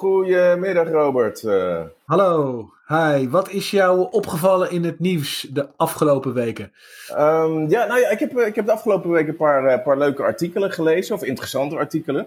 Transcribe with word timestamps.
Goedemiddag 0.00 0.88
Robert. 0.88 1.42
Uh... 1.42 1.80
Hallo, 2.04 2.68
hi. 2.86 3.28
Wat 3.28 3.50
is 3.50 3.70
jou 3.70 4.08
opgevallen 4.10 4.70
in 4.70 4.84
het 4.84 4.98
nieuws 4.98 5.46
de 5.50 5.68
afgelopen 5.76 6.34
weken? 6.34 6.72
Um, 7.10 7.68
ja, 7.68 7.86
nou 7.86 8.00
ja, 8.00 8.08
ik 8.08 8.18
heb, 8.18 8.38
ik 8.38 8.54
heb 8.54 8.66
de 8.66 8.72
afgelopen 8.72 9.10
weken 9.10 9.28
een 9.28 9.36
paar, 9.36 9.64
uh, 9.64 9.82
paar 9.82 9.98
leuke 9.98 10.22
artikelen 10.22 10.72
gelezen, 10.72 11.14
of 11.14 11.24
interessante 11.24 11.76
artikelen. 11.76 12.26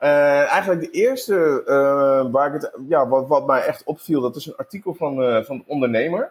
Uh, 0.00 0.50
eigenlijk 0.50 0.80
de 0.80 0.90
eerste 0.90 1.62
waar 2.32 2.54
ik 2.54 2.60
het, 2.62 2.72
ja, 2.88 3.08
wat, 3.08 3.28
wat 3.28 3.46
mij 3.46 3.60
echt 3.60 3.84
opviel, 3.84 4.20
dat 4.20 4.36
is 4.36 4.46
een 4.46 4.56
artikel 4.56 4.94
van, 4.94 5.44
van 5.44 5.56
de 5.56 5.64
ondernemer. 5.66 6.30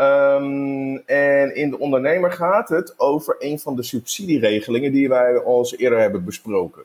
Um, 0.00 1.02
en 1.06 1.54
in 1.54 1.70
de 1.70 1.78
ondernemer 1.78 2.32
gaat 2.32 2.68
het 2.68 2.94
over 2.96 3.36
een 3.38 3.58
van 3.58 3.76
de 3.76 3.82
subsidieregelingen 3.82 4.92
die 4.92 5.08
wij 5.08 5.42
al 5.42 5.58
eens 5.58 5.76
eerder 5.76 5.98
hebben 5.98 6.24
besproken. 6.24 6.84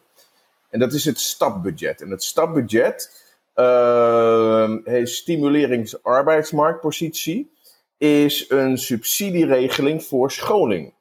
En 0.73 0.79
dat 0.79 0.93
is 0.93 1.05
het 1.05 1.19
stapbudget. 1.19 2.01
En 2.01 2.09
het 2.09 2.23
stapbudget 2.23 3.21
uh, 3.55 4.77
stimuleringsarbeidsmarktpositie 5.03 7.51
is 7.97 8.49
een 8.49 8.77
subsidieregeling 8.77 10.03
voor 10.03 10.31
scholing. 10.31 10.93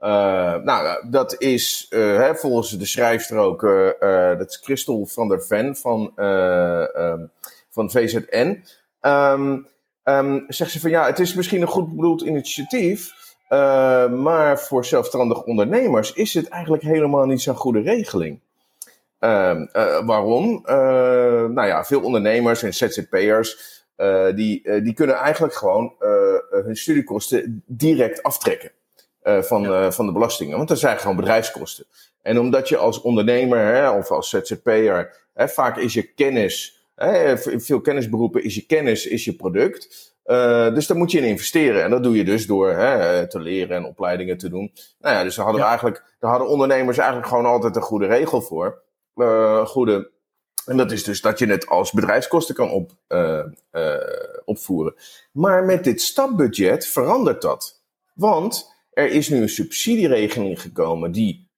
Uh, 0.00 0.08
nou, 0.54 1.08
dat 1.10 1.40
is 1.40 1.86
uh, 1.90 2.16
hè, 2.16 2.34
volgens 2.34 2.70
de 2.70 2.86
schrijfster 2.86 3.36
ook, 3.36 3.62
uh, 3.62 3.90
dat 4.38 4.50
is 4.50 4.60
Christel 4.62 5.06
van 5.06 5.28
der 5.28 5.42
Ven 5.42 5.76
van, 5.76 6.12
um, 6.16 7.30
van 7.70 7.90
VZN. 7.90 8.64
Um, 9.00 9.66
um, 10.04 10.44
zegt 10.48 10.70
ze 10.70 10.80
van 10.80 10.90
ja, 10.90 11.06
het 11.06 11.18
is 11.18 11.34
misschien 11.34 11.60
een 11.60 11.68
goed 11.68 11.94
bedoeld 11.94 12.22
initiatief, 12.22 13.12
maar 14.10 14.60
voor 14.60 14.84
zelfstandig 14.84 15.42
ondernemers 15.42 16.12
is 16.12 16.34
het 16.34 16.48
eigenlijk 16.48 16.82
helemaal 16.82 17.26
niet 17.26 17.42
zo'n 17.42 17.56
goede 17.56 17.80
regeling. 17.80 18.40
Uh, 19.20 19.60
uh, 19.72 20.06
waarom? 20.06 20.64
Uh, 20.66 20.74
nou 21.44 21.66
ja, 21.66 21.84
veel 21.84 22.00
ondernemers 22.00 22.62
en 22.62 22.74
ZZP'ers 22.74 23.76
uh, 23.96 24.26
die, 24.34 24.82
die 24.82 24.94
kunnen 24.94 25.16
eigenlijk 25.16 25.54
gewoon 25.54 25.94
hun 26.50 26.76
studiekosten 26.76 27.62
direct 27.66 28.22
aftrekken 28.22 28.70
van, 29.22 29.62
ja. 29.62 29.92
van 29.92 30.06
de 30.06 30.12
belastingen. 30.12 30.56
Want 30.56 30.68
dat 30.68 30.78
zijn 30.78 30.98
gewoon 30.98 31.16
bedrijfskosten. 31.16 31.84
En 32.22 32.38
omdat 32.38 32.68
je 32.68 32.76
als 32.76 33.00
ondernemer 33.00 33.58
hè, 33.58 33.90
of 33.90 34.10
als 34.10 34.28
ZZP'er, 34.28 35.14
hè, 35.34 35.48
vaak 35.48 35.76
is 35.76 35.94
je 35.94 36.02
kennis, 36.02 36.86
hè, 36.94 37.38
veel 37.38 37.80
kennisberoepen 37.80 38.44
is 38.44 38.54
je 38.54 38.66
kennis 38.66 39.06
is 39.06 39.24
je 39.24 39.34
product. 39.34 40.08
Uh, 40.28 40.74
dus 40.74 40.86
daar 40.86 40.96
moet 40.96 41.10
je 41.10 41.18
in 41.18 41.24
investeren. 41.24 41.84
En 41.84 41.90
dat 41.90 42.02
doe 42.02 42.16
je 42.16 42.24
dus 42.24 42.46
door 42.46 42.70
hè, 42.70 43.28
te 43.28 43.40
leren 43.40 43.76
en 43.76 43.84
opleidingen 43.84 44.38
te 44.38 44.48
doen. 44.48 44.72
Nou 45.00 45.14
ja, 45.14 45.22
dus 45.22 45.34
daar 45.34 45.44
hadden, 45.44 45.62
ja. 45.62 45.68
eigenlijk, 45.68 46.04
daar 46.20 46.30
hadden 46.30 46.48
ondernemers 46.48 46.98
eigenlijk 46.98 47.28
gewoon 47.28 47.46
altijd 47.46 47.76
een 47.76 47.82
goede 47.82 48.06
regel 48.06 48.40
voor 48.40 48.82
goede. 49.64 50.10
En 50.68 50.76
dat 50.76 50.92
is 50.92 51.04
dus 51.04 51.20
dat 51.20 51.38
je 51.38 51.46
het 51.46 51.66
als 51.66 51.92
bedrijfskosten 51.92 52.54
kan 52.54 52.70
op, 52.70 52.92
uh, 53.08 53.44
uh, 53.72 53.94
opvoeren. 54.44 54.94
Maar 55.32 55.64
met 55.64 55.84
dit 55.84 56.00
stapbudget 56.00 56.86
verandert 56.86 57.42
dat. 57.42 57.82
Want 58.14 58.74
er 58.90 59.10
is 59.10 59.28
nu 59.28 59.42
een 59.42 59.48
subsidieregeling 59.48 60.60
gekomen 60.60 61.12
die, 61.12 61.50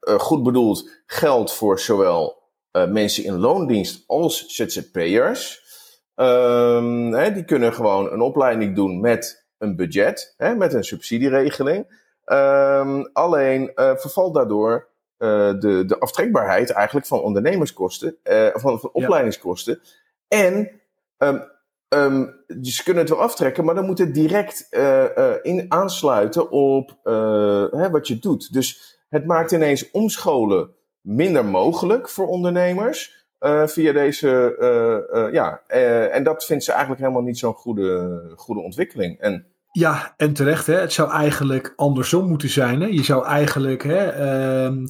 goed 0.00 0.42
bedoeld, 0.42 0.90
geldt 1.06 1.52
voor 1.54 1.80
zowel 1.80 2.42
mensen 2.72 3.24
in 3.24 3.38
loondienst 3.38 4.04
als 4.06 4.46
ZZP'ers. 4.46 5.62
Ehm, 6.14 7.32
die 7.34 7.44
kunnen 7.44 7.74
gewoon 7.74 8.12
een 8.12 8.20
opleiding 8.20 8.76
doen 8.76 9.00
met 9.00 9.46
een 9.58 9.76
budget, 9.76 10.34
hè, 10.36 10.54
met 10.54 10.74
een 10.74 10.84
subsidieregeling. 10.84 12.00
Um, 12.26 13.10
alleen 13.12 13.70
vervalt 13.74 14.34
daardoor 14.34 14.91
de, 15.58 15.84
de 15.86 15.98
aftrekbaarheid 15.98 16.70
eigenlijk 16.70 17.06
van 17.06 17.20
ondernemerskosten, 17.20 18.16
uh, 18.24 18.48
van, 18.52 18.80
van 18.80 18.90
opleidingskosten. 18.92 19.80
Ja. 20.28 20.38
En 20.38 20.70
um, 21.18 21.42
um, 21.88 22.34
ze 22.62 22.82
kunnen 22.84 23.02
het 23.02 23.12
wel 23.12 23.22
aftrekken, 23.22 23.64
maar 23.64 23.74
dan 23.74 23.86
moet 23.86 23.98
het 23.98 24.14
direct 24.14 24.66
uh, 24.70 25.04
in 25.42 25.64
aansluiten 25.68 26.50
op 26.50 26.98
hè, 27.72 27.90
wat 27.90 28.08
je 28.08 28.18
doet. 28.18 28.52
Dus 28.52 28.98
het 29.08 29.26
maakt 29.26 29.52
ineens 29.52 29.90
omscholen 29.90 30.70
minder 31.00 31.44
mogelijk 31.44 32.08
voor 32.08 32.26
ondernemers. 32.26 33.26
via 33.64 33.92
deze, 33.92 34.56
ja, 35.32 35.62
en 36.08 36.22
dat 36.22 36.44
vindt 36.44 36.64
ze 36.64 36.70
eigenlijk 36.70 37.00
helemaal 37.00 37.22
niet 37.22 37.38
zo'n 37.38 37.54
goede, 37.54 38.22
goede 38.36 38.60
ontwikkeling. 38.60 39.20
En 39.20 39.51
ja, 39.72 40.14
en 40.16 40.32
terecht. 40.32 40.66
Hè? 40.66 40.74
Het 40.74 40.92
zou 40.92 41.10
eigenlijk 41.10 41.72
andersom 41.76 42.28
moeten 42.28 42.48
zijn. 42.48 42.80
Hè? 42.80 42.86
Je 42.86 43.02
zou 43.02 43.26
eigenlijk 43.26 43.82
hè, 43.82 44.20
uh, 44.70 44.86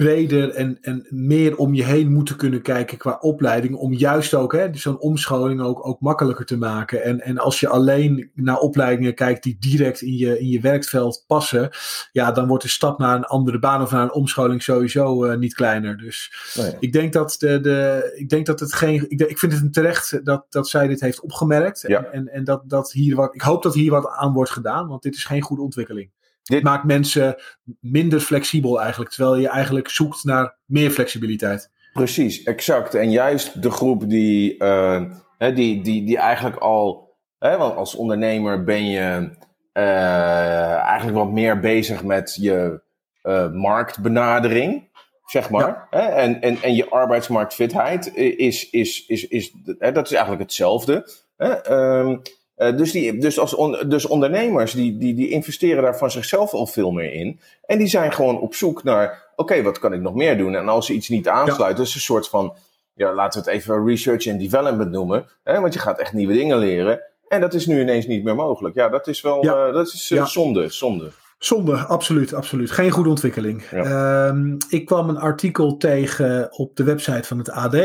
breder 0.00 0.50
en, 0.50 0.78
en 0.80 1.06
meer 1.08 1.56
om 1.56 1.74
je 1.74 1.84
heen 1.84 2.12
moeten 2.12 2.36
kunnen 2.36 2.62
kijken 2.62 2.98
qua 2.98 3.18
opleiding. 3.20 3.74
Om 3.74 3.92
juist 3.92 4.34
ook 4.34 4.58
zo'n 4.72 5.00
omscholing 5.00 5.60
ook, 5.60 5.86
ook 5.86 6.00
makkelijker 6.00 6.44
te 6.44 6.56
maken. 6.56 7.02
En, 7.02 7.20
en 7.20 7.38
als 7.38 7.60
je 7.60 7.68
alleen 7.68 8.30
naar 8.34 8.58
opleidingen 8.58 9.14
kijkt 9.14 9.42
die 9.42 9.56
direct 9.60 10.00
in 10.00 10.16
je, 10.16 10.38
in 10.38 10.48
je 10.48 10.60
werkveld 10.60 11.24
passen. 11.26 11.70
Ja, 12.12 12.32
dan 12.32 12.46
wordt 12.46 12.62
de 12.62 12.68
stap 12.68 12.98
naar 12.98 13.16
een 13.16 13.24
andere 13.24 13.58
baan 13.58 13.82
of 13.82 13.90
naar 13.90 14.02
een 14.02 14.12
omscholing 14.12 14.62
sowieso 14.62 15.24
uh, 15.24 15.36
niet 15.36 15.54
kleiner. 15.54 15.98
Dus 15.98 16.32
nee. 16.56 16.76
ik, 16.78 16.92
denk 16.92 17.12
dat 17.12 17.36
de, 17.38 17.60
de, 17.60 18.12
ik 18.16 18.28
denk 18.28 18.46
dat 18.46 18.60
het 18.60 18.74
geen. 18.74 19.04
Ik, 19.08 19.20
ik 19.20 19.38
vind 19.38 19.52
het 19.52 19.72
terecht 19.72 20.24
dat, 20.24 20.46
dat 20.48 20.68
zij 20.68 20.86
dit 20.86 21.00
heeft 21.00 21.20
opgemerkt. 21.20 21.84
Ja. 21.86 22.04
En, 22.04 22.12
en, 22.12 22.28
en 22.28 22.44
dat, 22.44 22.62
dat 22.66 22.92
hier 22.92 23.16
wat. 23.16 23.34
Ik 23.34 23.42
hoop 23.42 23.62
dat 23.62 23.74
hier 23.74 23.90
wat 23.90 24.08
aan 24.08 24.32
wordt 24.32 24.50
gedaan, 24.50 24.88
want 24.88 25.02
dit 25.02 25.14
is 25.14 25.24
geen 25.24 25.42
goede 25.42 25.62
ontwikkeling. 25.62 26.10
Dit 26.50 26.62
maakt 26.62 26.84
mensen 26.84 27.36
minder 27.80 28.20
flexibel 28.20 28.80
eigenlijk, 28.80 29.10
terwijl 29.10 29.36
je 29.36 29.48
eigenlijk 29.48 29.88
zoekt 29.88 30.24
naar 30.24 30.56
meer 30.64 30.90
flexibiliteit. 30.90 31.70
Precies, 31.92 32.42
exact. 32.42 32.94
En 32.94 33.10
juist 33.10 33.62
de 33.62 33.70
groep 33.70 34.08
die, 34.08 34.62
uh, 34.62 35.02
die, 35.38 35.82
die, 35.82 36.04
die 36.04 36.18
eigenlijk 36.18 36.56
al, 36.56 37.16
hè, 37.38 37.56
want 37.56 37.76
als 37.76 37.94
ondernemer 37.94 38.64
ben 38.64 38.86
je 38.86 39.30
uh, 39.72 40.74
eigenlijk 40.74 41.18
wat 41.18 41.30
meer 41.30 41.60
bezig 41.60 42.04
met 42.04 42.36
je 42.40 42.82
uh, 43.22 43.50
marktbenadering, 43.52 44.88
zeg 45.24 45.50
maar. 45.50 45.66
Ja. 45.66 45.86
Hè? 45.90 46.08
En, 46.08 46.40
en, 46.40 46.62
en 46.62 46.74
je 46.74 46.90
arbeidsmarktfitheid 46.90 48.16
is, 48.16 48.70
is, 48.70 49.06
is, 49.06 49.26
is, 49.26 49.52
hè, 49.78 49.92
dat 49.92 50.06
is 50.06 50.12
eigenlijk 50.12 50.42
hetzelfde. 50.42 51.10
Hè? 51.36 51.72
Um, 51.98 52.22
uh, 52.60 52.76
dus, 52.76 52.92
die, 52.92 53.18
dus, 53.18 53.38
als 53.38 53.54
on, 53.54 53.88
dus 53.88 54.06
ondernemers 54.06 54.72
die, 54.72 54.98
die, 54.98 55.14
die 55.14 55.28
investeren 55.28 55.82
daar 55.82 55.98
van 55.98 56.10
zichzelf 56.10 56.52
al 56.52 56.66
veel 56.66 56.90
meer 56.90 57.12
in. 57.12 57.40
En 57.66 57.78
die 57.78 57.86
zijn 57.86 58.12
gewoon 58.12 58.40
op 58.40 58.54
zoek 58.54 58.82
naar, 58.82 59.04
oké, 59.30 59.52
okay, 59.52 59.62
wat 59.62 59.78
kan 59.78 59.92
ik 59.92 60.00
nog 60.00 60.14
meer 60.14 60.38
doen? 60.38 60.54
En 60.54 60.68
als 60.68 60.86
ze 60.86 60.92
iets 60.92 61.08
niet 61.08 61.28
aansluit, 61.28 61.76
ja. 61.76 61.82
dus 61.82 61.94
een 61.94 62.00
soort 62.00 62.28
van, 62.28 62.54
ja, 62.94 63.14
laten 63.14 63.42
we 63.42 63.50
het 63.50 63.58
even 63.58 63.86
research 63.86 64.26
and 64.26 64.40
development 64.40 64.90
noemen. 64.90 65.26
Hè, 65.42 65.60
want 65.60 65.72
je 65.72 65.78
gaat 65.78 65.98
echt 65.98 66.12
nieuwe 66.12 66.32
dingen 66.32 66.58
leren. 66.58 67.02
En 67.28 67.40
dat 67.40 67.54
is 67.54 67.66
nu 67.66 67.80
ineens 67.80 68.06
niet 68.06 68.24
meer 68.24 68.34
mogelijk. 68.34 68.74
Ja, 68.74 68.88
dat 68.88 69.06
is 69.06 69.20
wel, 69.20 69.44
ja. 69.44 69.66
uh, 69.66 69.74
dat 69.74 69.86
is 69.86 70.10
uh, 70.10 70.18
ja. 70.18 70.24
zonde, 70.24 70.68
zonde. 70.68 71.10
Zonde, 71.38 71.76
absoluut, 71.76 72.34
absoluut. 72.34 72.70
Geen 72.70 72.90
goede 72.90 73.08
ontwikkeling. 73.08 73.62
Ja. 73.70 74.26
Um, 74.28 74.56
ik 74.68 74.84
kwam 74.84 75.08
een 75.08 75.18
artikel 75.18 75.76
tegen 75.76 76.52
op 76.52 76.76
de 76.76 76.84
website 76.84 77.22
van 77.22 77.38
het 77.38 77.50
AD 77.50 77.76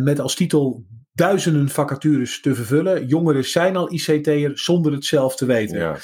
met 0.00 0.20
als 0.20 0.34
titel 0.34 0.84
duizenden 1.18 1.68
vacatures 1.68 2.40
te 2.40 2.54
vervullen. 2.54 3.06
Jongeren 3.06 3.44
zijn 3.44 3.76
al 3.76 3.92
ICT'er 3.92 4.50
zonder 4.54 4.92
het 4.92 5.04
zelf 5.04 5.36
te 5.36 5.46
weten. 5.46 5.78
Ja. 5.78 5.96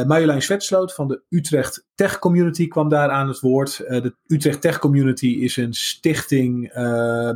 Uh, 0.00 0.06
Marjolein 0.06 0.42
Zwetsloot 0.42 0.94
van 0.94 1.08
de 1.08 1.22
Utrecht 1.28 1.86
Tech 1.94 2.18
Community 2.18 2.68
kwam 2.68 2.88
daar 2.88 3.08
aan 3.08 3.28
het 3.28 3.40
woord. 3.40 3.84
Uh, 3.88 4.02
de 4.02 4.14
Utrecht 4.26 4.60
Tech 4.60 4.78
Community 4.78 5.26
is 5.26 5.56
een 5.56 5.74
stichting 5.74 6.76
uh, 6.76 7.30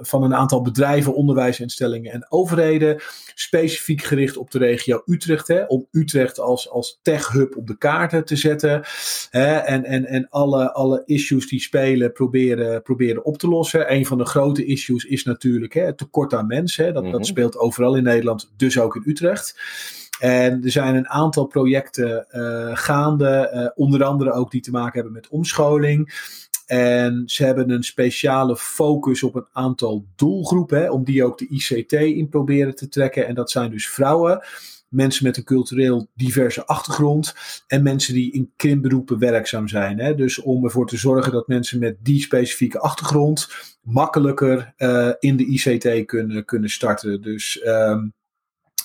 van 0.00 0.22
een 0.22 0.34
aantal 0.34 0.62
bedrijven, 0.62 1.14
onderwijsinstellingen 1.14 2.12
en 2.12 2.26
overheden. 2.28 3.00
Specifiek 3.34 4.02
gericht 4.02 4.36
op 4.36 4.50
de 4.50 4.58
regio 4.58 5.02
Utrecht. 5.06 5.48
Hè, 5.48 5.64
om 5.64 5.86
Utrecht 5.90 6.38
als, 6.38 6.70
als 6.70 6.98
tech-hub 7.02 7.56
op 7.56 7.66
de 7.66 7.78
kaarten 7.78 8.24
te 8.24 8.36
zetten. 8.36 8.82
Hè, 9.30 9.54
en 9.54 9.84
en, 9.84 10.06
en 10.06 10.28
alle, 10.28 10.72
alle 10.72 11.02
issues 11.04 11.48
die 11.48 11.60
spelen 11.60 12.12
proberen, 12.12 12.82
proberen 12.82 13.24
op 13.24 13.38
te 13.38 13.48
lossen. 13.48 13.92
Een 13.92 14.06
van 14.06 14.18
de 14.18 14.24
grote 14.24 14.64
issues 14.64 15.04
is 15.04 15.24
natuurlijk 15.24 15.74
hè, 15.74 15.82
het 15.82 15.96
tekort 16.20 16.40
aan 16.40 16.46
mensen. 16.46 16.84
Hè, 16.84 16.92
dat, 16.92 17.10
dat 17.12 17.26
speelt 17.26 17.58
overal 17.58 17.96
in 17.96 18.02
Nederland, 18.02 18.52
dus 18.56 18.78
ook 18.78 18.96
in 18.96 19.02
Utrecht. 19.04 19.60
En 20.18 20.64
er 20.64 20.70
zijn 20.70 20.94
een 20.94 21.08
aantal 21.08 21.46
projecten 21.46 22.26
uh, 22.30 22.70
gaande, 22.72 23.50
uh, 23.54 23.68
onder 23.74 24.04
andere 24.04 24.32
ook 24.32 24.50
die 24.50 24.60
te 24.60 24.70
maken 24.70 24.94
hebben 24.94 25.12
met 25.12 25.28
omscholing. 25.28 26.28
En 26.66 27.22
ze 27.26 27.44
hebben 27.44 27.70
een 27.70 27.82
speciale 27.82 28.56
focus 28.56 29.22
op 29.22 29.34
een 29.34 29.46
aantal 29.52 30.04
doelgroepen, 30.16 30.80
hè, 30.80 30.90
om 30.90 31.04
die 31.04 31.24
ook 31.24 31.38
de 31.38 31.48
ICT 31.48 31.92
in 31.92 32.28
proberen 32.28 32.74
te 32.74 32.88
trekken. 32.88 33.26
En 33.26 33.34
dat 33.34 33.50
zijn 33.50 33.70
dus 33.70 33.88
vrouwen 33.88 34.42
mensen 34.90 35.24
met 35.24 35.36
een 35.36 35.44
cultureel 35.44 36.08
diverse 36.14 36.66
achtergrond 36.66 37.34
en 37.66 37.82
mensen 37.82 38.14
die 38.14 38.32
in 38.32 38.52
krimberoepen 38.56 39.18
werkzaam 39.18 39.68
zijn. 39.68 39.98
Hè? 39.98 40.14
Dus 40.14 40.40
om 40.40 40.64
ervoor 40.64 40.86
te 40.86 40.96
zorgen 40.96 41.32
dat 41.32 41.48
mensen 41.48 41.78
met 41.78 41.96
die 42.02 42.20
specifieke 42.20 42.78
achtergrond 42.78 43.48
makkelijker 43.82 44.74
uh, 44.78 45.10
in 45.18 45.36
de 45.36 45.46
ICT 45.46 46.06
kunnen, 46.06 46.44
kunnen 46.44 46.70
starten. 46.70 47.22
Dus 47.22 47.66
um, 47.66 48.14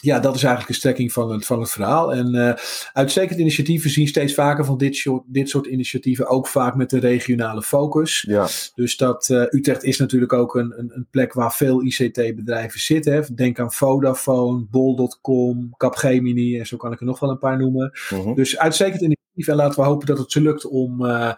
ja, 0.05 0.19
dat 0.19 0.35
is 0.35 0.43
eigenlijk 0.43 0.69
een 0.69 0.79
strekking 0.79 1.13
van 1.13 1.31
het, 1.31 1.45
van 1.45 1.59
het 1.59 1.71
verhaal. 1.71 2.13
En 2.13 2.35
uh, 2.35 2.53
uitstekend 2.93 3.39
initiatieven 3.39 3.89
zien 3.89 4.07
steeds 4.07 4.33
vaker 4.33 4.65
van 4.65 4.77
dit 4.77 4.95
soort, 4.95 5.23
dit 5.27 5.49
soort 5.49 5.65
initiatieven, 5.65 6.27
ook 6.27 6.47
vaak 6.47 6.75
met 6.75 6.91
een 6.91 6.99
regionale 6.99 7.61
focus. 7.61 8.25
Ja. 8.27 8.47
Dus 8.75 8.97
dat 8.97 9.29
uh, 9.29 9.41
Utrecht 9.49 9.83
is 9.83 9.97
natuurlijk 9.97 10.33
ook 10.33 10.55
een, 10.55 10.73
een, 10.79 10.91
een 10.95 11.07
plek 11.11 11.33
waar 11.33 11.53
veel 11.53 11.83
ICT-bedrijven 11.83 12.79
zitten. 12.79 13.13
Hè. 13.13 13.21
Denk 13.35 13.59
aan 13.59 13.71
Vodafone, 13.71 14.65
Bol.com, 14.69 15.73
Capgemini 15.77 16.59
en 16.59 16.67
zo 16.67 16.77
kan 16.77 16.91
ik 16.91 16.99
er 16.99 17.05
nog 17.05 17.19
wel 17.19 17.29
een 17.29 17.37
paar 17.37 17.57
noemen. 17.57 17.91
-hmm. 18.09 18.35
Dus 18.35 18.57
uitstekend 18.57 19.01
initiatief 19.01 19.47
en 19.47 19.55
laten 19.55 19.79
we 19.79 19.87
hopen 19.87 20.07
dat 20.07 20.17
het 20.17 20.31
ze 20.31 20.41
lukt 20.41 20.67
om, 20.67 21.05
uh, 21.05 21.33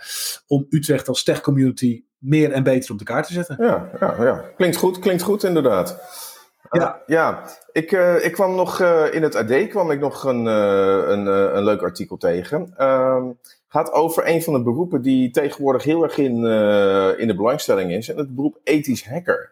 om 0.48 0.66
Utrecht 0.70 1.08
als 1.08 1.24
tech 1.24 1.42
community 1.42 2.04
meer 2.18 2.52
en 2.52 2.64
beter 2.64 2.92
op 2.92 2.98
de 2.98 3.06
kaart 3.06 3.28
te 3.28 3.34
zetten. 3.34 3.56
Ja, 3.60 3.90
ja, 4.00 4.24
ja. 4.24 4.44
klinkt 4.58 4.78
goed, 4.78 5.00
klinkt 5.00 5.22
goed 5.22 5.44
inderdaad. 5.44 6.00
Ja, 6.72 7.02
ja. 7.06 7.44
Ik, 7.72 7.92
uh, 7.92 8.26
ik 8.26 8.32
kwam 8.32 8.56
nog 8.56 8.82
uh, 8.82 9.14
in 9.14 9.24
het 9.24 9.36
AD 9.36 9.68
kwam 9.68 9.92
ik 9.92 10.00
nog 10.00 10.24
een, 10.24 10.46
een, 10.46 11.26
een 11.26 11.64
leuk 11.64 11.82
artikel 11.82 12.18
tegen. 12.18 12.74
Uh, 12.78 13.26
gaat 13.68 13.92
over 13.92 14.28
een 14.28 14.44
van 14.44 14.54
de 14.54 14.64
beroepen 14.64 15.02
die 15.02 15.32
tegenwoordig 15.32 15.84
heel 15.84 16.04
erg 16.04 16.18
in, 16.18 16.34
in 17.18 17.28
de 17.28 17.36
belangstelling 17.36 17.92
is. 17.92 18.10
En 18.10 18.18
het 18.18 18.36
beroep 18.36 18.60
ethisch 18.64 19.08
hacker. 19.08 19.52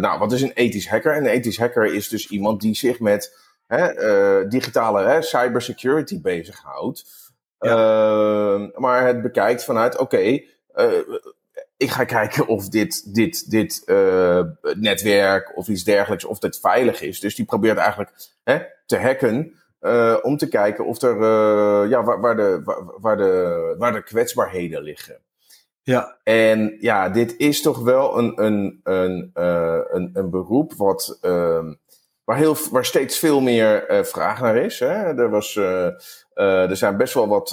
nou, 0.00 0.18
wat 0.18 0.32
is 0.32 0.42
een 0.42 0.52
ethisch 0.52 0.88
hacker? 0.88 1.16
Een 1.16 1.26
ethisch 1.26 1.58
hacker 1.58 1.94
is 1.94 2.08
dus 2.08 2.28
iemand 2.28 2.60
die 2.60 2.74
zich 2.74 3.00
met 3.00 3.38
hè, 3.66 4.48
digitale 4.48 5.02
hè, 5.02 5.22
cybersecurity 5.22 6.20
bezighoudt. 6.20 7.04
Ja. 7.58 7.76
maar 8.74 9.06
het 9.06 9.22
bekijkt 9.22 9.64
vanuit, 9.64 9.98
oké, 9.98 10.02
okay, 10.02 10.48
ik 11.80 11.90
ga 11.90 12.04
kijken 12.04 12.46
of 12.46 12.68
dit, 12.68 13.14
dit, 13.14 13.50
dit 13.50 13.82
uh, 13.86 14.40
netwerk 14.76 15.56
of 15.56 15.68
iets 15.68 15.84
dergelijks, 15.84 16.24
of 16.24 16.38
dit 16.38 16.58
veilig 16.60 17.00
is. 17.02 17.20
Dus 17.20 17.34
die 17.34 17.44
probeert 17.44 17.78
eigenlijk 17.78 18.10
hè, 18.44 18.58
te 18.86 18.98
hacken 18.98 19.54
uh, 19.80 20.16
om 20.22 20.36
te 20.36 20.48
kijken 20.48 20.86
of 20.86 21.02
er, 21.02 21.16
uh, 21.16 21.90
ja, 21.90 22.02
waar, 22.02 22.20
waar, 22.20 22.36
de, 22.36 22.60
waar, 22.64 22.82
waar, 23.00 23.16
de, 23.16 23.74
waar 23.78 23.92
de 23.92 24.02
kwetsbaarheden 24.02 24.82
liggen. 24.82 25.18
Ja. 25.82 26.16
En 26.22 26.76
ja, 26.80 27.08
dit 27.08 27.36
is 27.36 27.62
toch 27.62 27.78
wel 27.78 28.18
een, 28.18 28.44
een, 28.44 28.80
een, 28.82 29.30
een, 29.90 30.10
een 30.12 30.30
beroep 30.30 30.72
wat, 30.72 31.18
ehm, 31.20 31.74
waar, 32.24 32.36
heel, 32.36 32.56
waar 32.70 32.84
steeds 32.84 33.18
veel 33.18 33.40
meer 33.40 34.00
vraag 34.02 34.40
naar 34.40 34.56
is. 34.56 34.78
Hè? 34.78 35.18
Er, 35.18 35.30
was, 35.30 35.56
er 36.34 36.76
zijn 36.76 36.96
best 36.96 37.14
wel 37.14 37.28
wat, 37.28 37.52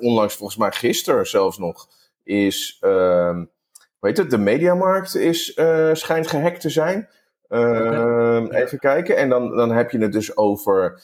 onlangs 0.00 0.34
volgens 0.34 0.58
mij 0.58 0.72
gisteren 0.72 1.26
zelfs 1.26 1.58
nog, 1.58 1.88
is, 2.26 2.78
uh, 2.84 3.38
weet 4.00 4.16
het, 4.16 4.30
de 4.30 4.38
mediamarkt 4.38 5.16
is, 5.16 5.56
uh, 5.56 5.94
schijnt 5.94 6.26
gehackt 6.26 6.60
te 6.60 6.70
zijn. 6.70 7.08
Okay. 7.48 8.48
Even 8.48 8.78
kijken. 8.78 9.16
En 9.16 9.28
dan, 9.28 9.56
dan 9.56 9.70
heb 9.70 9.90
je 9.90 9.98
het 9.98 10.12
dus 10.12 10.36
over, 10.36 11.02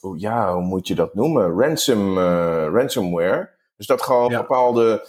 hoe, 0.00 0.18
ja, 0.18 0.52
hoe 0.52 0.62
moet 0.62 0.88
je 0.88 0.94
dat 0.94 1.14
noemen? 1.14 1.60
Ransom, 1.60 2.18
uh, 2.18 2.68
ransomware. 2.72 3.50
Dus 3.76 3.86
dat 3.86 4.02
gewoon 4.02 4.30
ja. 4.30 4.40
bepaalde, 4.40 5.06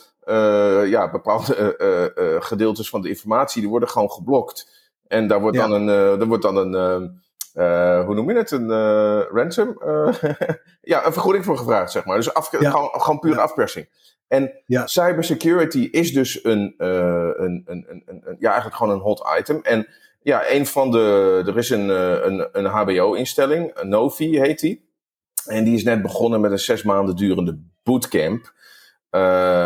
ja, 0.87 1.11
bepaalde 1.11 2.39
gedeeltes 2.39 2.89
van 2.89 3.01
de 3.01 3.09
informatie, 3.09 3.61
die 3.61 3.69
worden 3.69 3.89
gewoon 3.89 4.11
geblokt. 4.11 4.91
En 5.07 5.27
daar 5.27 5.41
wordt 5.41 5.57
ja. 5.57 5.67
dan 5.67 5.87
een, 5.87 6.19
er 6.19 6.27
wordt 6.27 6.43
dan 6.43 6.57
een, 6.57 7.21
uh, 7.53 8.05
hoe 8.05 8.15
noem 8.15 8.29
je 8.29 8.37
het? 8.37 8.51
Een 8.51 8.69
uh, 8.69 9.21
ransom? 9.31 9.81
Uh, 9.85 10.13
ja, 10.81 11.05
een 11.05 11.13
vergoeding 11.13 11.45
voor 11.45 11.57
gevraagd, 11.57 11.91
zeg 11.91 12.05
maar. 12.05 12.15
Dus 12.15 12.33
af, 12.33 12.51
ja. 12.59 12.69
gewoon, 12.69 12.89
gewoon 12.91 13.19
pure 13.19 13.35
ja. 13.35 13.41
afpersing. 13.41 13.89
En 14.27 14.51
ja. 14.65 14.87
cybersecurity 14.87 15.87
is 15.91 16.13
dus 16.13 16.43
een, 16.43 16.73
een, 16.77 17.63
een, 17.65 17.85
een, 17.87 18.03
een, 18.05 18.35
ja, 18.39 18.47
eigenlijk 18.47 18.75
gewoon 18.75 18.93
een 18.93 19.01
hot 19.01 19.23
item. 19.39 19.59
En 19.61 19.87
ja, 20.21 20.51
een 20.51 20.65
van 20.65 20.91
de, 20.91 21.43
er 21.47 21.57
is 21.57 21.69
een, 21.69 21.89
een, 22.27 22.49
een 22.51 22.65
HBO-instelling, 22.65 23.81
Novi 23.81 24.39
heet 24.39 24.59
die. 24.59 24.87
En 25.45 25.63
die 25.63 25.75
is 25.75 25.83
net 25.83 26.01
begonnen 26.01 26.41
met 26.41 26.51
een 26.51 26.59
zes 26.59 26.83
maanden 26.83 27.15
durende 27.15 27.59
bootcamp. 27.83 28.53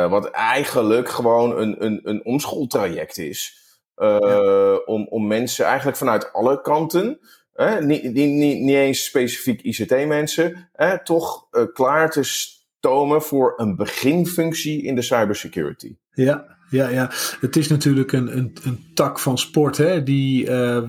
wat 0.09 0.29
eigenlijk 0.29 1.09
gewoon 1.09 1.57
een, 1.57 1.85
een, 1.85 1.99
een 2.03 2.25
omschooltraject 2.25 3.17
is. 3.17 3.57
om, 4.85 5.07
om 5.07 5.27
mensen 5.27 5.65
eigenlijk 5.65 5.97
vanuit 5.97 6.33
alle 6.33 6.61
kanten 6.61 7.19
eh, 7.53 7.79
niet, 7.79 8.03
niet, 8.03 8.59
niet, 8.59 8.75
eens 8.75 9.03
specifiek 9.03 9.61
ICT-mensen, 9.61 10.69
eh, 10.73 10.93
toch 10.93 11.47
uh, 11.51 11.63
klaar 11.73 12.11
te 12.11 12.23
stomen 12.23 13.21
voor 13.21 13.53
een 13.57 13.75
beginfunctie 13.75 14.83
in 14.83 14.95
de 14.95 15.01
cybersecurity. 15.01 15.95
Ja, 16.13 16.57
ja, 16.69 16.87
ja. 16.87 17.11
Het 17.39 17.55
is 17.55 17.67
natuurlijk 17.67 18.11
een, 18.11 18.37
een, 18.37 18.55
een 18.63 18.92
tak 18.93 19.19
van 19.19 19.37
sport, 19.37 19.77
hè, 19.77 20.03
die, 20.03 20.49
uh, 20.49 20.83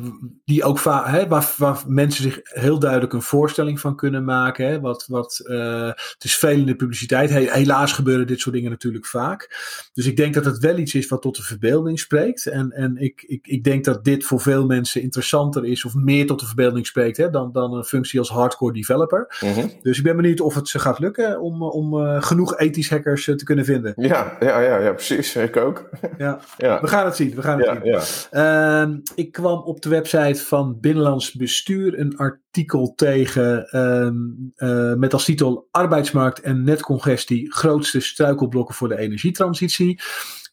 die 0.44 0.64
ook 0.64 0.78
va- 0.78 1.10
hè, 1.10 1.28
waar, 1.28 1.54
waar 1.56 1.82
mensen 1.86 2.22
zich 2.22 2.40
heel 2.42 2.78
duidelijk 2.78 3.12
een 3.12 3.22
voorstelling 3.22 3.80
van 3.80 3.96
kunnen 3.96 4.24
maken. 4.24 4.66
Hè, 4.66 4.80
wat, 4.80 5.06
wat, 5.08 5.42
uh, 5.44 5.86
het 5.86 6.24
is 6.24 6.36
veel 6.36 6.50
in 6.50 6.66
de 6.66 6.76
publiciteit. 6.76 7.30
He, 7.30 7.52
helaas 7.52 7.92
gebeuren 7.92 8.26
dit 8.26 8.40
soort 8.40 8.54
dingen 8.54 8.70
natuurlijk 8.70 9.06
vaak. 9.06 9.56
Dus 9.92 10.06
ik 10.06 10.16
denk 10.16 10.34
dat 10.34 10.44
het 10.44 10.58
wel 10.58 10.78
iets 10.78 10.94
is 10.94 11.08
wat 11.08 11.22
tot 11.22 11.36
de 11.36 11.42
verbeelding 11.42 11.98
spreekt. 11.98 12.46
En, 12.46 12.70
en 12.70 12.96
ik, 12.96 13.24
ik, 13.26 13.46
ik 13.46 13.64
denk 13.64 13.84
dat 13.84 14.04
dit 14.04 14.24
voor 14.24 14.40
veel 14.40 14.66
mensen 14.66 15.02
interessanter 15.02 15.64
is, 15.64 15.84
of 15.84 15.94
meer 15.94 16.26
tot 16.26 16.40
de 16.40 16.46
verbeelding 16.46 16.86
spreekt, 16.86 17.16
hè, 17.16 17.30
dan, 17.30 17.52
dan 17.52 17.74
een 17.74 17.84
functie 17.84 18.18
als 18.18 18.28
hardcore 18.28 18.72
developer. 18.72 19.36
Mm-hmm. 19.40 19.72
Dus 19.82 19.98
ik 19.98 20.04
ben 20.04 20.16
benieuwd 20.16 20.40
of 20.40 20.54
het 20.54 20.68
ze 20.68 20.78
gaat 20.78 20.98
lukken 20.98 21.40
om, 21.40 21.62
om 21.62 21.94
uh, 21.94 22.22
genoeg 22.22 22.58
ethisch 22.58 22.90
hackers 22.90 23.24
te 23.24 23.44
kunnen 23.44 23.64
vinden. 23.64 23.92
Ja, 23.96 24.36
ja, 24.40 24.60
ja, 24.60 24.78
ja 24.78 24.92
precies. 24.92 25.36
Ik 25.44 25.56
ook. 25.56 25.88
Ja. 26.18 26.40
ja. 26.56 26.80
we 26.80 26.86
gaan 26.86 27.04
het 27.04 27.16
zien. 27.16 27.34
We 27.34 27.42
gaan 27.42 27.58
het 27.58 27.66
ja, 27.66 27.74
zien. 27.74 27.84
Ja. 27.84 27.93
Uh, 28.32 28.96
ik 29.14 29.32
kwam 29.32 29.58
op 29.58 29.82
de 29.82 29.88
website 29.88 30.44
van 30.44 30.80
Binnenlands 30.80 31.32
Bestuur 31.32 31.98
een 31.98 32.16
artikel 32.16 32.92
tegen 32.94 33.68
uh, 33.70 34.68
uh, 34.68 34.94
met 34.94 35.12
als 35.12 35.24
titel 35.24 35.68
Arbeidsmarkt 35.70 36.40
en 36.40 36.64
netcongestie 36.64 37.52
grootste 37.52 38.00
struikelblokken 38.00 38.74
voor 38.74 38.88
de 38.88 38.98
energietransitie. 38.98 40.00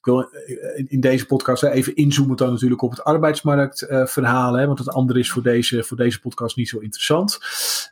Ik 0.02 0.08
wil 0.08 0.30
in 0.88 1.00
deze 1.00 1.26
podcast 1.26 1.64
even 1.64 1.96
inzoomen 1.96 2.38
dan 2.38 2.50
natuurlijk 2.52 2.82
op 2.82 2.92
het 2.92 3.04
arbeidsmarktverhaal. 3.04 4.60
Uh, 4.60 4.66
want 4.66 4.80
het 4.80 4.90
andere 4.90 5.20
is 5.20 5.32
voor 5.32 5.44
deze, 5.44 5.84
voor 5.84 5.98
deze 5.98 6.20
podcast 6.20 6.56
niet 6.56 6.70
zo 6.70 6.78
interessant. 6.78 7.40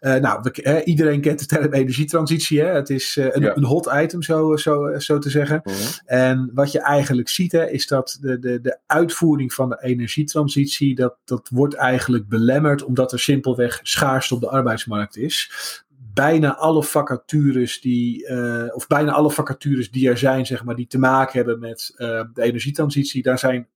Uh, 0.01 0.15
nou, 0.15 0.39
we, 0.41 0.83
iedereen 0.83 1.21
kent 1.21 1.39
de 1.39 1.45
term 1.45 1.73
energietransitie. 1.73 2.61
Hè? 2.61 2.67
Het 2.67 2.89
is 2.89 3.15
een, 3.15 3.41
ja. 3.41 3.55
een, 3.55 3.63
hot 3.63 3.89
item, 3.93 4.23
zo, 4.23 4.55
zo, 4.55 4.97
zo 4.97 5.17
te 5.17 5.29
zeggen. 5.29 5.61
Mhm. 5.63 5.75
En 6.05 6.51
wat 6.53 6.71
je 6.71 6.79
eigenlijk 6.79 7.29
ziet, 7.29 7.51
hè, 7.51 7.69
is 7.69 7.87
dat 7.87 8.17
de, 8.21 8.39
de, 8.39 8.61
de 8.61 8.77
uitvoering 8.85 9.53
van 9.53 9.69
de 9.69 9.77
energietransitie, 9.81 10.95
dat, 10.95 11.17
dat 11.25 11.49
wordt 11.51 11.73
eigenlijk 11.73 12.27
belemmerd 12.27 12.83
omdat 12.83 13.11
er 13.11 13.19
simpelweg 13.19 13.79
schaarste 13.83 14.33
op 14.33 14.41
de 14.41 14.49
arbeidsmarkt 14.49 15.17
is 15.17 15.51
bijna 16.13 16.55
alle 16.55 16.83
vacatures 16.83 17.81
die, 17.81 18.29
uh, 18.29 18.65
of 18.75 18.87
bijna 18.87 19.11
alle 19.11 19.31
vacatures 19.31 19.91
die 19.91 20.09
er 20.09 20.17
zijn, 20.17 20.45
zeg 20.45 20.63
maar, 20.63 20.75
die 20.75 20.87
te 20.87 20.99
maken 20.99 21.37
hebben 21.37 21.59
met 21.59 21.93
uh, 21.97 22.23
de 22.33 22.41
energietransitie, 22.41 23.21
daar 23.23 23.39
zijn 23.39 23.67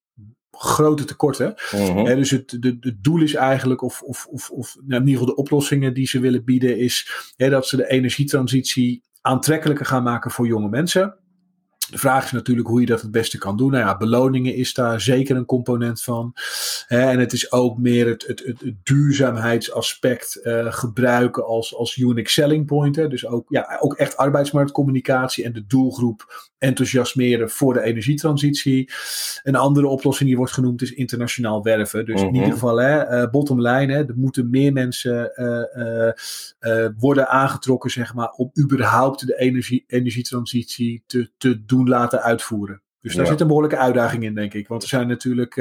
grote 0.51 1.05
tekorten. 1.05 1.53
He, 1.69 2.15
dus 2.15 2.29
het 2.29 2.57
de, 2.59 2.79
de 2.79 3.01
doel 3.01 3.21
is 3.21 3.33
eigenlijk, 3.33 3.81
of, 3.81 4.01
of, 4.01 4.25
of, 4.25 4.49
of 4.49 4.75
nou, 4.75 5.01
in 5.01 5.07
ieder 5.07 5.19
geval 5.19 5.35
de 5.35 5.41
oplossingen 5.41 5.93
die 5.93 6.07
ze 6.07 6.19
willen 6.19 6.43
bieden, 6.43 6.77
is 6.77 7.33
dat 7.35 7.67
ze 7.67 7.75
de 7.75 7.89
energietransitie 7.89 9.03
aantrekkelijker 9.21 9.85
gaan 9.85 10.03
maken 10.03 10.31
voor 10.31 10.47
jonge 10.47 10.69
mensen. 10.69 11.17
De 11.93 11.99
vraag 11.99 12.25
is 12.25 12.31
natuurlijk 12.31 12.67
hoe 12.67 12.79
je 12.79 12.85
dat 12.85 13.01
het 13.01 13.11
beste 13.11 13.37
kan 13.37 13.57
doen. 13.57 13.71
Nou 13.71 13.83
ja, 13.83 13.97
beloningen 13.97 14.55
is 14.55 14.73
daar 14.73 15.01
zeker 15.01 15.35
een 15.35 15.45
component 15.45 16.01
van. 16.01 16.33
En 16.87 17.19
het 17.19 17.33
is 17.33 17.51
ook 17.51 17.77
meer 17.77 18.07
het, 18.07 18.27
het, 18.27 18.43
het, 18.45 18.59
het 18.59 18.75
duurzaamheidsaspect 18.83 20.39
uh, 20.43 20.73
gebruiken 20.73 21.45
als, 21.45 21.75
als 21.75 21.97
unique 21.97 22.29
selling 22.29 22.65
point. 22.65 22.95
Dus 22.95 23.25
ook, 23.25 23.45
ja, 23.49 23.77
ook 23.79 23.93
echt 23.93 24.17
arbeidsmarktcommunicatie 24.17 25.43
en 25.43 25.53
de 25.53 25.65
doelgroep 25.65 26.51
enthousiasmeren 26.63 27.49
voor 27.49 27.73
de 27.73 27.81
energietransitie. 27.81 28.89
Een 29.43 29.55
andere 29.55 29.87
oplossing 29.87 30.29
die 30.29 30.37
wordt 30.37 30.51
genoemd 30.53 30.81
is 30.81 30.91
internationaal 30.93 31.63
werven. 31.63 32.05
Dus 32.05 32.19
Mhm. 32.19 32.27
in 32.29 32.35
ieder 32.35 32.51
geval, 32.51 32.77
hè, 32.77 33.21
uh, 33.23 33.29
bottom 33.29 33.61
line, 33.61 33.93
hè, 33.93 33.99
er 34.07 34.13
moeten 34.15 34.49
meer 34.49 34.73
mensen 34.73 35.31
uh, 35.35 36.87
worden 36.97 37.29
aangetrokken, 37.29 37.89
zeg 37.91 38.13
maar, 38.13 38.29
om 38.29 38.51
überhaupt 38.59 39.27
de 39.27 39.37
energie, 39.39 39.83
energietransitie 39.87 41.03
te, 41.05 41.29
te 41.37 41.65
doen 41.65 41.87
laten 41.87 42.21
uitvoeren. 42.21 42.81
Dus 43.01 43.15
daar 43.15 43.25
Ja. 43.25 43.31
zit 43.31 43.41
een 43.41 43.47
behoorlijke 43.47 43.77
uitdaging 43.77 44.23
in, 44.23 44.35
denk 44.35 44.53
ik. 44.53 44.67
Want 44.67 44.81
er 44.81 44.87
zijn 44.87 45.07
natuurlijk 45.07 45.57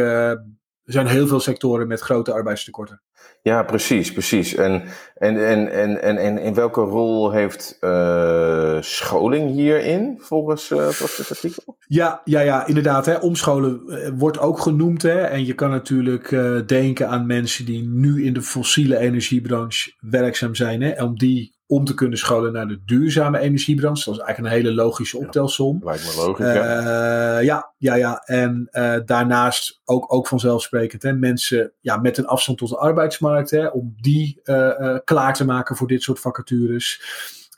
er 0.85 0.93
zijn 0.93 1.07
heel 1.07 1.27
veel 1.27 1.41
sectoren 1.41 1.87
met 1.89 2.01
grote 2.01 2.33
arbeidstekorten. 2.33 3.03
Ja, 3.43 3.63
precies, 3.63 4.13
precies. 4.13 4.55
En, 4.55 4.83
en, 5.15 5.47
en, 5.47 5.73
en, 5.73 6.03
en, 6.03 6.17
en 6.17 6.39
in 6.39 6.55
welke 6.55 6.81
rol 6.81 7.31
heeft 7.31 7.77
uh, 7.81 8.77
scholing 8.81 9.51
hierin, 9.51 10.19
volgens, 10.21 10.71
uh, 10.71 10.89
volgens 10.89 11.31
artikel? 11.31 11.77
Ja, 11.87 12.21
ja, 12.25 12.41
ja 12.41 12.67
inderdaad. 12.67 13.07
Hè. 13.07 13.17
Omscholen 13.17 13.83
uh, 13.87 14.09
wordt 14.15 14.39
ook 14.39 14.59
genoemd. 14.59 15.03
Hè. 15.03 15.21
En 15.21 15.47
je 15.47 15.55
kan 15.55 15.71
natuurlijk 15.71 16.29
denken 16.67 17.09
aan 17.09 17.27
mensen 17.27 17.65
die 17.65 17.89
nu 17.89 18.25
in 18.25 18.33
de 18.33 18.43
fossiele 18.43 18.99
energiebranche 18.99 19.93
werkzaam 20.01 20.55
zijn. 20.55 20.83
Hè, 20.83 21.03
om 21.03 21.19
die 21.19 21.61
om 21.67 21.85
te 21.85 21.95
kunnen 21.95 22.19
scholen 22.19 22.53
naar 22.53 22.69
de 22.69 22.83
duurzame 22.85 23.39
energiebranche. 23.39 24.05
Dat 24.05 24.15
is 24.15 24.25
eigenlijk 24.25 24.55
een 24.55 24.63
hele 24.63 24.83
logische 24.83 25.19
optelsom. 25.19 25.79
Ja, 25.81 25.85
lijkt 25.85 26.17
me 26.17 26.27
logisch, 26.27 26.53
ja. 26.53 27.39
Uh, 27.39 27.45
ja, 27.45 27.73
ja, 27.79 27.95
ja. 27.95 28.23
En 28.25 28.69
uh, 28.73 28.95
daarnaast 29.05 29.81
ook, 29.85 30.13
ook 30.13 30.29
vanzelfsprekend 30.29 31.03
hè, 31.03 31.13
mensen 31.13 31.73
ja, 31.81 31.97
met 31.97 32.19
een 32.19 32.27
afstand 32.27 32.59
tot 32.59 32.69
de 32.69 32.77
arbeidsmarkt, 33.21 33.51
hè, 33.51 33.67
om 33.67 33.95
die 34.01 34.41
uh, 34.45 34.99
klaar 35.05 35.35
te 35.35 35.45
maken 35.45 35.77
voor 35.77 35.89
dit 35.89 36.03
soort 36.03 36.21
vacatures. 36.21 37.03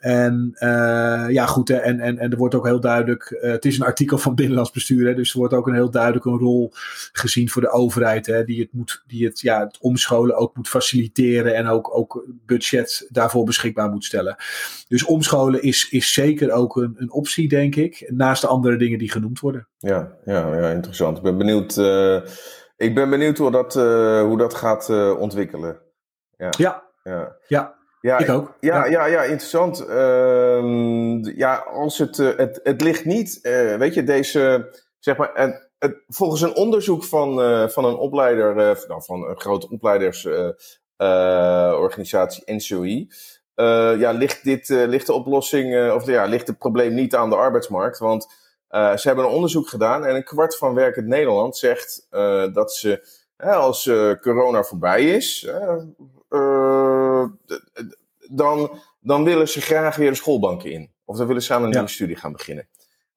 En 0.00 0.50
uh, 0.54 1.26
ja, 1.28 1.46
goed, 1.46 1.68
hè, 1.68 1.76
en, 1.76 2.00
en, 2.00 2.18
en 2.18 2.30
er 2.30 2.37
wordt 2.37 2.54
ook 2.54 2.66
heel 2.66 2.80
duidelijk, 2.80 3.37
het 3.40 3.64
is 3.64 3.78
een 3.78 3.87
artikel 3.87 4.18
van 4.18 4.34
Binnenlands 4.34 4.70
Bestuur, 4.70 5.06
hè, 5.06 5.14
dus 5.14 5.32
er 5.32 5.38
wordt 5.38 5.54
ook 5.54 5.66
een 5.66 5.75
heel 5.75 5.90
duidelijk 5.90 6.25
een 6.25 6.38
rol 6.38 6.70
gezien 7.12 7.50
voor 7.50 7.62
de 7.62 7.70
overheid, 7.70 8.26
hè, 8.26 8.44
die 8.44 8.61
het, 8.61 8.73
moet, 8.73 9.02
die 9.06 9.25
het, 9.26 9.40
ja, 9.40 9.61
het 9.61 9.78
omscholen 9.80 10.37
ook 10.37 10.56
moet 10.56 10.68
faciliteren 10.68 11.54
en 11.54 11.66
ook, 11.66 11.96
ook 11.96 12.25
budget 12.46 13.06
daarvoor 13.08 13.44
beschikbaar 13.44 13.90
moet 13.90 14.04
stellen. 14.04 14.37
Dus 14.88 15.04
omscholen 15.04 15.62
is, 15.62 15.88
is 15.90 16.12
zeker 16.12 16.52
ook 16.52 16.76
een, 16.76 16.94
een 16.96 17.12
optie, 17.12 17.49
denk 17.49 17.76
ik, 17.76 18.11
naast 18.14 18.40
de 18.40 18.49
andere 18.49 18.76
dingen 18.76 18.99
die 18.99 19.11
genoemd 19.11 19.40
worden. 19.40 19.68
Ja, 19.78 20.12
ja, 20.25 20.56
ja 20.56 20.70
interessant. 20.70 21.16
Ik 21.16 21.23
ben 21.23 21.38
benieuwd, 21.38 21.75
ik 22.76 22.94
ben 22.94 23.10
benieuwd 23.10 23.38
hoe 23.38 23.50
dat, 23.50 23.74
hoe 24.24 24.38
dat 24.38 24.54
gaat 24.54 24.88
ontwikkelen. 25.18 25.80
Ja, 26.36 26.50
ja. 26.56 26.82
ja. 27.02 27.36
ja. 27.46 27.82
Ja, 28.04 28.18
ik 28.18 28.28
ook. 28.28 28.56
Ja, 28.60 28.86
ja. 28.86 29.06
ja, 29.06 29.22
interessant. 29.22 29.88
Uh, 29.88 31.36
ja, 31.36 31.56
als 31.56 31.98
het, 31.98 32.18
uh, 32.18 32.36
het, 32.36 32.60
het 32.62 32.80
ligt 32.80 33.04
niet, 33.04 33.38
uh, 33.42 33.76
weet 33.76 33.94
je, 33.94 34.04
deze, 34.04 34.70
zeg 34.98 35.16
maar, 35.16 35.30
het, 35.34 35.70
het, 35.78 36.02
volgens 36.08 36.40
een 36.40 36.56
onderzoek 36.56 37.04
van, 37.04 37.34
van 37.70 37.84
een 37.84 37.96
opleider, 37.96 38.54
nou, 38.88 39.02
van 39.04 39.28
een 39.28 39.40
grote 39.40 39.70
opleidersorganisatie 39.70 42.54
NCOI, 42.54 43.08
ja, 43.98 44.10
ligt, 44.10 44.44
dit, 44.44 44.68
ligt 44.68 45.06
de 45.06 45.12
oplossing, 45.12 45.92
of 45.92 46.06
ja, 46.06 46.24
ligt 46.24 46.46
het 46.46 46.58
probleem 46.58 46.94
niet 46.94 47.14
aan 47.14 47.30
de 47.30 47.36
arbeidsmarkt, 47.36 47.98
want 47.98 48.26
ze 48.74 49.00
hebben 49.02 49.24
een 49.24 49.30
onderzoek 49.30 49.68
gedaan 49.68 50.04
en 50.04 50.14
een 50.14 50.24
kwart 50.24 50.56
van 50.56 50.74
werkend 50.74 51.06
Nederland 51.06 51.56
zegt 51.56 52.06
dat 52.52 52.74
ze, 52.74 53.06
als 53.36 53.84
corona 54.20 54.62
voorbij 54.62 55.04
is, 55.04 55.50
dan, 58.30 58.70
dan 59.00 59.24
willen 59.24 59.48
ze 59.48 59.60
graag 59.60 59.96
weer 59.96 60.10
de 60.10 60.16
schoolbanken 60.16 60.70
in. 60.70 60.92
Of 61.04 61.16
dan 61.16 61.26
willen 61.26 61.42
ze 61.42 61.54
aan 61.54 61.62
een 61.62 61.70
nieuwe 61.70 61.88
studie 61.88 62.16
gaan 62.16 62.32
beginnen. 62.32 62.68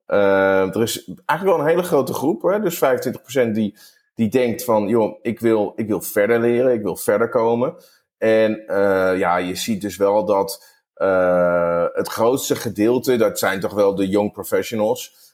Er 0.05 0.81
is 0.81 1.05
eigenlijk 1.05 1.57
wel 1.57 1.59
een 1.59 1.71
hele 1.71 1.83
grote 1.83 2.13
groep, 2.13 2.41
hè, 2.41 2.59
dus 2.59 2.83
25% 3.47 3.51
die, 3.51 3.77
die 4.15 4.29
denkt 4.29 4.63
van, 4.63 4.87
joh, 4.87 5.19
ik 5.21 5.39
wil, 5.39 5.73
ik 5.75 5.87
wil 5.87 6.01
verder 6.01 6.39
leren, 6.39 6.73
ik 6.73 6.81
wil 6.81 6.95
verder 6.95 7.29
komen. 7.29 7.75
En 8.17 8.63
ja, 9.17 9.37
je 9.37 9.55
ziet 9.55 9.81
dus 9.81 9.97
wel 9.97 10.25
dat 10.25 10.75
het 11.93 12.07
grootste 12.07 12.55
gedeelte, 12.55 13.15
dat 13.15 13.39
zijn 13.39 13.59
toch 13.59 13.73
wel 13.73 13.95
de 13.95 14.07
young 14.07 14.31
professionals, 14.31 15.25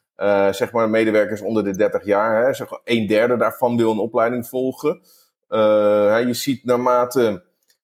zeg 0.51 0.71
maar 0.71 0.89
medewerkers 0.89 1.41
onder 1.41 1.63
de 1.63 1.75
30 1.75 2.05
jaar, 2.05 2.45
hè, 2.45 2.53
zeg, 2.53 2.67
een 2.83 3.07
derde 3.07 3.37
daarvan 3.37 3.77
wil 3.77 3.91
een 3.91 3.97
opleiding 3.97 4.47
volgen. 4.47 5.01
je 5.47 6.33
ziet 6.33 6.65
naarmate 6.65 7.43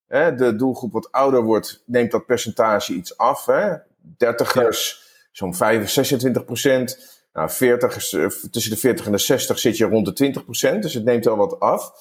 hè, 0.09 0.35
de 0.35 0.55
doelgroep 0.55 0.93
wat 0.93 1.11
ouder 1.11 1.43
wordt, 1.43 1.83
neemt 1.85 2.11
dat 2.11 2.25
percentage 2.25 2.93
iets 2.93 3.17
af. 3.17 3.45
Hè? 3.45 3.75
30ers, 4.17 5.07
zo'n 5.31 5.53
26 5.53 6.45
procent. 6.45 7.17
Nou, 7.33 7.49
40, 7.49 8.13
eh, 8.13 8.27
tussen 8.27 8.71
de 8.71 8.77
40 8.77 9.05
en 9.05 9.11
de 9.11 9.17
60 9.17 9.59
zit 9.59 9.77
je 9.77 9.85
rond 9.85 10.05
de 10.05 10.13
20 10.13 10.43
procent. 10.43 10.83
Dus 10.83 10.93
het 10.93 11.03
neemt 11.03 11.25
wel 11.25 11.37
wat 11.37 11.59
af. 11.59 11.91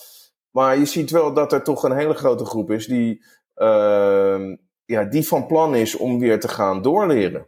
Maar 0.50 0.78
je 0.78 0.84
ziet 0.84 1.10
wel 1.10 1.34
dat 1.34 1.52
er 1.52 1.62
toch 1.62 1.82
een 1.82 1.96
hele 1.96 2.14
grote 2.14 2.44
groep 2.44 2.70
is 2.70 2.86
die, 2.86 3.24
uh, 3.56 4.54
ja, 4.84 5.04
die 5.04 5.26
van 5.26 5.46
plan 5.46 5.74
is 5.74 5.96
om 5.96 6.18
weer 6.18 6.40
te 6.40 6.48
gaan 6.48 6.82
doorleren. 6.82 7.46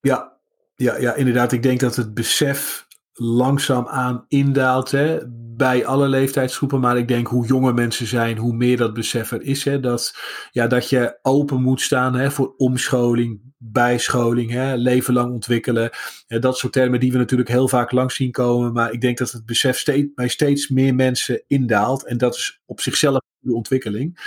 Ja, 0.00 0.33
ja, 0.76 0.98
ja, 0.98 1.14
inderdaad. 1.14 1.52
Ik 1.52 1.62
denk 1.62 1.80
dat 1.80 1.96
het 1.96 2.14
besef 2.14 2.86
langzaam 3.12 3.86
aan 3.86 4.24
indaalt 4.28 4.90
hè, 4.90 5.18
bij 5.56 5.86
alle 5.86 6.08
leeftijdsgroepen. 6.08 6.80
Maar 6.80 6.98
ik 6.98 7.08
denk 7.08 7.26
hoe 7.26 7.46
jonger 7.46 7.74
mensen 7.74 8.06
zijn, 8.06 8.36
hoe 8.36 8.54
meer 8.54 8.76
dat 8.76 8.94
besef 8.94 9.30
er 9.30 9.42
is. 9.42 9.64
Hè, 9.64 9.80
dat, 9.80 10.14
ja, 10.50 10.66
dat 10.66 10.88
je 10.88 11.18
open 11.22 11.62
moet 11.62 11.80
staan 11.80 12.14
hè, 12.14 12.30
voor 12.30 12.54
omscholing, 12.56 13.40
bijscholing, 13.58 14.50
hè, 14.50 14.76
leven 14.76 15.14
lang 15.14 15.32
ontwikkelen. 15.32 15.90
Hè, 16.26 16.38
dat 16.38 16.58
soort 16.58 16.72
termen 16.72 17.00
die 17.00 17.12
we 17.12 17.18
natuurlijk 17.18 17.48
heel 17.48 17.68
vaak 17.68 17.92
langs 17.92 18.14
zien 18.14 18.30
komen. 18.30 18.72
Maar 18.72 18.92
ik 18.92 19.00
denk 19.00 19.18
dat 19.18 19.30
het 19.30 19.46
besef 19.46 19.78
steeds, 19.78 20.14
bij 20.14 20.28
steeds 20.28 20.68
meer 20.68 20.94
mensen 20.94 21.44
indaalt. 21.46 22.06
En 22.06 22.18
dat 22.18 22.34
is 22.34 22.62
op 22.66 22.80
zichzelf 22.80 23.20
de 23.38 23.54
ontwikkeling. 23.54 24.18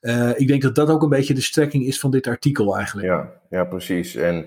Uh, 0.00 0.30
ik 0.36 0.48
denk 0.48 0.62
dat 0.62 0.74
dat 0.74 0.88
ook 0.88 1.02
een 1.02 1.08
beetje 1.08 1.34
de 1.34 1.40
strekking 1.40 1.86
is 1.86 2.00
van 2.00 2.10
dit 2.10 2.26
artikel 2.26 2.76
eigenlijk. 2.76 3.06
Ja, 3.08 3.30
ja 3.50 3.64
precies. 3.64 4.14
En 4.14 4.46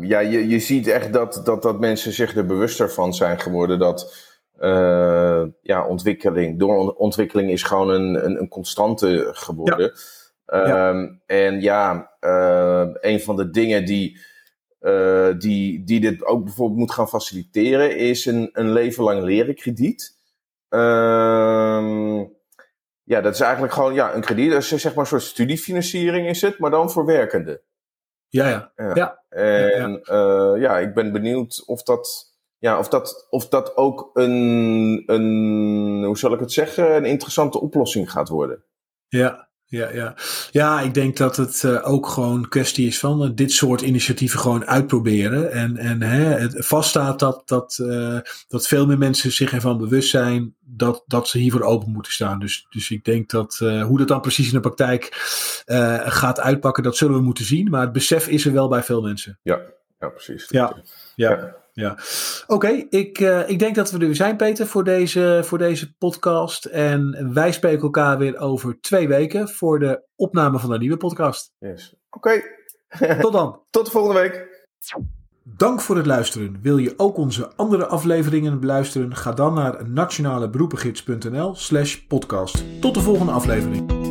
ja, 0.00 0.18
je, 0.18 0.48
je 0.48 0.58
ziet 0.58 0.86
echt 0.86 1.12
dat, 1.12 1.40
dat, 1.44 1.62
dat 1.62 1.80
mensen 1.80 2.12
zich 2.12 2.36
er 2.36 2.46
bewuster 2.46 2.90
van 2.90 3.14
zijn 3.14 3.40
geworden 3.40 3.78
dat 3.78 4.14
uh, 4.60 5.44
ja, 5.62 5.86
ontwikkeling, 5.86 6.58
door 6.58 6.92
ontwikkeling 6.92 7.50
is 7.50 7.62
gewoon 7.62 7.88
een, 7.88 8.24
een, 8.24 8.40
een 8.40 8.48
constante 8.48 9.28
geworden. 9.32 9.92
Ja. 10.46 10.66
Ja. 10.66 10.88
Um, 10.88 11.22
en 11.26 11.60
ja, 11.60 12.10
uh, 12.20 12.86
een 13.00 13.20
van 13.20 13.36
de 13.36 13.50
dingen 13.50 13.84
die, 13.84 14.18
die, 15.38 15.84
die 15.84 16.00
dit 16.00 16.24
ook 16.24 16.44
bijvoorbeeld 16.44 16.78
moet 16.78 16.92
gaan 16.92 17.08
faciliteren, 17.08 17.96
is 17.96 18.26
een, 18.26 18.50
een 18.52 18.72
leven 18.72 19.04
lang 19.04 19.22
leren 19.22 19.54
krediet. 19.54 20.18
Um, 20.68 22.34
ja, 23.02 23.20
dat 23.20 23.34
is 23.34 23.40
eigenlijk 23.40 23.72
gewoon 23.72 23.94
ja, 23.94 24.14
een 24.14 24.20
krediet. 24.20 24.50
Dat 24.50 24.62
is 24.62 24.68
zeg 24.68 24.94
maar 24.94 25.04
een 25.04 25.06
soort 25.06 25.22
studiefinanciering 25.22 26.28
is 26.28 26.42
het, 26.42 26.58
maar 26.58 26.70
dan 26.70 26.90
voor 26.90 27.06
werkenden. 27.06 27.60
Ja, 28.28 28.48
ja. 28.48 28.72
ja. 28.76 28.94
ja. 28.94 29.22
En 29.28 29.90
ja, 30.02 30.54
uh, 30.54 30.60
ja, 30.60 30.78
ik 30.78 30.94
ben 30.94 31.12
benieuwd 31.12 31.62
of 31.66 31.82
dat, 31.82 32.34
ja, 32.58 32.78
of 32.78 32.88
dat, 32.88 33.26
of 33.30 33.48
dat 33.48 33.76
ook 33.76 34.10
een, 34.12 35.02
een, 35.06 36.04
hoe 36.04 36.18
zal 36.18 36.32
ik 36.32 36.40
het 36.40 36.52
zeggen, 36.52 36.96
een 36.96 37.04
interessante 37.04 37.60
oplossing 37.60 38.10
gaat 38.10 38.28
worden. 38.28 38.64
Ja, 39.08 39.45
ja, 39.68 39.90
ja. 39.90 40.14
ja, 40.50 40.80
ik 40.80 40.94
denk 40.94 41.16
dat 41.16 41.36
het 41.36 41.62
uh, 41.62 41.88
ook 41.88 42.06
gewoon 42.08 42.48
kwestie 42.48 42.86
is 42.86 42.98
van 42.98 43.22
uh, 43.22 43.30
dit 43.34 43.52
soort 43.52 43.80
initiatieven 43.80 44.38
gewoon 44.38 44.66
uitproberen. 44.66 45.52
En, 45.52 45.76
en 45.76 46.02
hè, 46.02 46.24
het 46.24 46.66
vaststaat 46.66 47.18
dat, 47.18 47.42
dat, 47.44 47.78
uh, 47.82 48.18
dat 48.48 48.66
veel 48.66 48.86
meer 48.86 48.98
mensen 48.98 49.32
zich 49.32 49.52
ervan 49.52 49.78
bewust 49.78 50.10
zijn 50.10 50.54
dat, 50.60 51.02
dat 51.06 51.28
ze 51.28 51.38
hiervoor 51.38 51.62
open 51.62 51.92
moeten 51.92 52.12
staan. 52.12 52.38
Dus, 52.38 52.66
dus 52.70 52.90
ik 52.90 53.04
denk 53.04 53.30
dat 53.30 53.56
hoe 53.58 53.98
dat 53.98 54.08
dan 54.08 54.20
precies 54.20 54.46
in 54.46 54.52
de 54.52 54.60
praktijk 54.60 55.08
gaat 56.06 56.40
uitpakken, 56.40 56.82
dat 56.82 56.96
zullen 56.96 57.16
we 57.16 57.22
moeten 57.22 57.44
zien. 57.44 57.70
Maar 57.70 57.80
het 57.80 57.92
besef 57.92 58.28
is 58.28 58.46
er 58.46 58.52
wel 58.52 58.68
bij 58.68 58.82
veel 58.82 59.02
mensen. 59.02 59.38
Ja, 59.42 59.60
ja 60.00 60.08
precies. 60.08 60.46
Ja, 60.48 60.76
ja. 61.14 61.30
ja. 61.30 61.56
Ja, 61.80 61.98
oké. 62.46 62.68
Ik, 62.88 63.20
uh, 63.20 63.48
ik 63.48 63.58
denk 63.58 63.74
dat 63.74 63.90
we 63.90 64.06
er 64.06 64.16
zijn, 64.16 64.36
Peter, 64.36 64.66
voor 64.66 64.84
deze, 64.84 65.40
voor 65.44 65.58
deze 65.58 65.94
podcast. 65.96 66.64
En 66.64 67.30
wij 67.32 67.52
spreken 67.52 67.82
elkaar 67.82 68.18
weer 68.18 68.38
over 68.38 68.80
twee 68.80 69.08
weken 69.08 69.48
voor 69.48 69.78
de 69.78 70.02
opname 70.14 70.58
van 70.58 70.72
een 70.72 70.80
nieuwe 70.80 70.96
podcast. 70.96 71.52
Yes. 71.58 71.94
Oké. 72.10 72.28
Okay. 72.28 73.18
Tot 73.20 73.32
dan. 73.32 73.60
Tot 73.70 73.84
de 73.84 73.90
volgende 73.90 74.20
week. 74.20 74.64
Dank 75.42 75.80
voor 75.80 75.96
het 75.96 76.06
luisteren. 76.06 76.58
Wil 76.62 76.78
je 76.78 76.94
ook 76.96 77.16
onze 77.16 77.52
andere 77.56 77.86
afleveringen 77.86 78.60
beluisteren? 78.60 79.16
Ga 79.16 79.32
dan 79.32 79.54
naar 79.54 79.90
nationaleberoepengids.nl 79.90 81.54
slash 81.54 81.96
podcast. 81.96 82.80
Tot 82.80 82.94
de 82.94 83.00
volgende 83.00 83.32
aflevering. 83.32 84.05